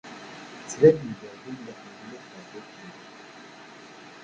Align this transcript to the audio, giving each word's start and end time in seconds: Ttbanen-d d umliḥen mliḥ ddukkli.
Ttbanen-d 0.61 1.21
d 1.31 1.33
umliḥen 1.49 1.91
mliḥ 2.01 2.25
ddukkli. 2.29 2.89